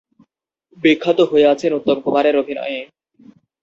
বিখ্যাত 0.77 1.19
হয়ে 1.21 1.45
আছে 1.47 1.65
উত্তম 1.77 1.97
কুমারের 2.05 2.35
অভিনয়ে। 2.37 2.79